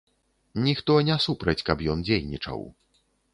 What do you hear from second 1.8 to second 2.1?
ён